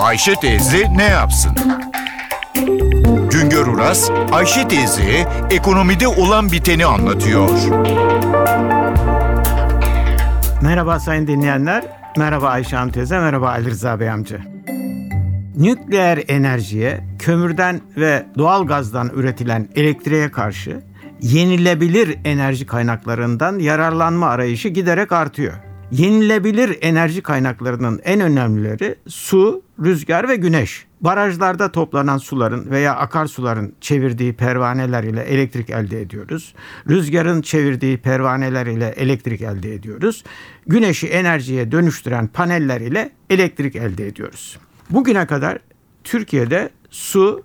[0.00, 1.52] Ayşe teyze ne yapsın?
[3.30, 7.48] Güngör Uras, Ayşe teyze ekonomide olan biteni anlatıyor.
[10.62, 11.84] Merhaba sayın dinleyenler.
[12.16, 14.38] Merhaba Ayşe Hanım teyze, merhaba Ali Rıza Bey amca.
[15.56, 20.80] Nükleer enerjiye, kömürden ve doğal gazdan üretilen elektriğe karşı
[21.20, 25.69] yenilebilir enerji kaynaklarından yararlanma arayışı giderek artıyor.
[25.92, 30.86] Yenilebilir enerji kaynaklarının en önemlileri su, rüzgar ve güneş.
[31.00, 36.54] Barajlarda toplanan suların veya akarsuların çevirdiği pervaneler ile elektrik elde ediyoruz.
[36.88, 40.24] Rüzgarın çevirdiği pervaneler ile elektrik elde ediyoruz.
[40.66, 44.58] Güneşi enerjiye dönüştüren paneller ile elektrik elde ediyoruz.
[44.90, 45.58] Bugüne kadar
[46.04, 47.42] Türkiye'de su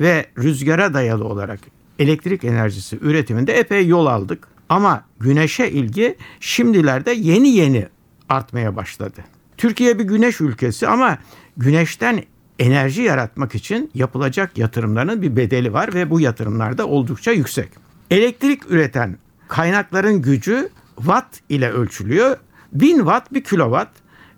[0.00, 1.60] ve rüzgara dayalı olarak
[1.98, 4.48] elektrik enerjisi üretiminde epey yol aldık.
[4.68, 7.86] Ama güneşe ilgi şimdilerde yeni yeni
[8.28, 9.24] artmaya başladı.
[9.56, 11.18] Türkiye bir güneş ülkesi ama
[11.56, 12.22] güneşten
[12.58, 17.68] enerji yaratmak için yapılacak yatırımların bir bedeli var ve bu yatırımlar da oldukça yüksek.
[18.10, 22.36] Elektrik üreten kaynakların gücü watt ile ölçülüyor.
[22.72, 23.88] 1000 watt bir kilowatt,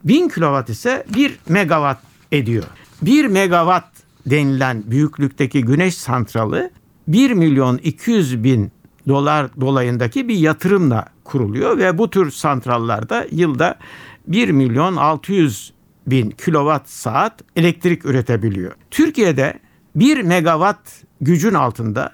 [0.04, 2.64] 1000 kilowatt ise 1 megawatt ediyor.
[3.02, 6.70] 1 megawatt denilen büyüklükteki güneş santralı
[7.08, 8.72] 1 milyon 200 bin
[9.08, 13.78] dolar dolayındaki bir yatırımla kuruluyor ve bu tür santrallarda yılda
[14.26, 15.72] 1 milyon 600
[16.06, 18.72] bin kilowatt saat elektrik üretebiliyor.
[18.90, 19.60] Türkiye'de
[19.94, 20.78] 1 megawatt
[21.20, 22.12] gücün altında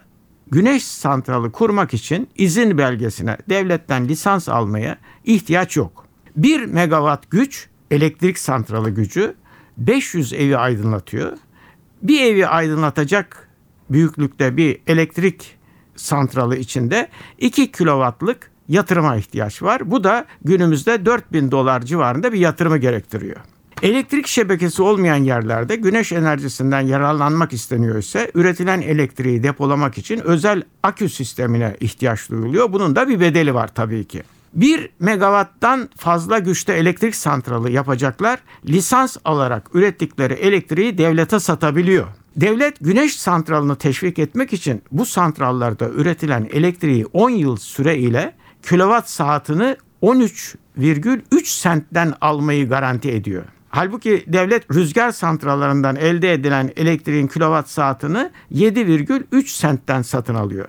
[0.50, 6.06] güneş santralı kurmak için izin belgesine devletten lisans almaya ihtiyaç yok.
[6.36, 9.34] 1 megawatt güç elektrik santralı gücü
[9.78, 11.32] 500 evi aydınlatıyor.
[12.02, 13.48] Bir evi aydınlatacak
[13.90, 15.61] büyüklükte bir elektrik
[15.96, 19.90] santralı içinde 2 kilowattlık yatırıma ihtiyaç var.
[19.90, 23.36] Bu da günümüzde 4000 dolar civarında bir yatırımı gerektiriyor.
[23.82, 31.08] Elektrik şebekesi olmayan yerlerde güneş enerjisinden yararlanmak isteniyor ise üretilen elektriği depolamak için özel akü
[31.08, 32.72] sistemine ihtiyaç duyuluyor.
[32.72, 34.22] Bunun da bir bedeli var tabii ki.
[34.54, 38.38] 1 megawatttan fazla güçte elektrik santralı yapacaklar
[38.68, 42.06] lisans alarak ürettikleri elektriği devlete satabiliyor.
[42.36, 49.10] Devlet güneş santralını teşvik etmek için bu santrallarda üretilen elektriği 10 yıl süre ile kilowatt
[49.10, 53.44] saatini 13,3 sentten almayı garanti ediyor.
[53.68, 60.68] Halbuki devlet rüzgar santrallarından elde edilen elektriğin kilowatt saatini 7,3 sentten satın alıyor.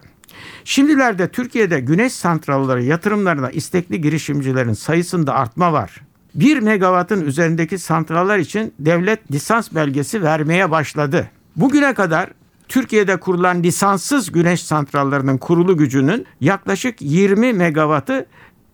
[0.64, 6.02] Şimdilerde Türkiye'de güneş santralları yatırımlarına istekli girişimcilerin sayısında artma var.
[6.36, 11.30] 1 megawattın üzerindeki santraller için devlet lisans belgesi vermeye başladı.
[11.56, 12.30] Bugüne kadar
[12.68, 18.26] Türkiye'de kurulan lisanssız güneş santrallarının kurulu gücünün yaklaşık 20 megawattı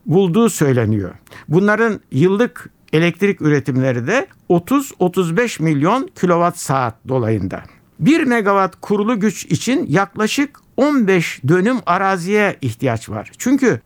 [0.05, 1.15] bulduğu söyleniyor.
[1.47, 7.63] Bunların yıllık elektrik üretimleri de 30-35 milyon kilowatt saat dolayında.
[7.99, 13.31] 1 megawatt kurulu güç için yaklaşık 15 dönüm araziye ihtiyaç var.
[13.37, 13.81] Çünkü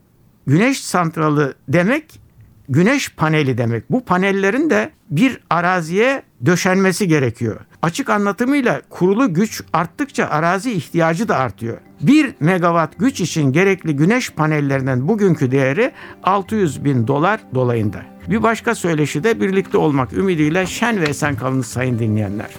[0.47, 2.21] güneş santralı demek
[2.69, 3.91] güneş paneli demek.
[3.91, 7.59] Bu panellerin de bir araziye döşenmesi gerekiyor.
[7.81, 11.77] Açık anlatımıyla kurulu güç arttıkça arazi ihtiyacı da artıyor.
[12.01, 15.91] 1 megawatt güç için gerekli güneş panellerinin bugünkü değeri
[16.23, 18.01] 600 bin dolar dolayında.
[18.29, 22.49] Bir başka söyleşi de birlikte olmak ümidiyle şen ve esen kalınız sayın dinleyenler.